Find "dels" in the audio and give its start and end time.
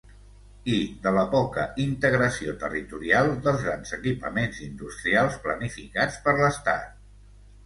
3.49-3.61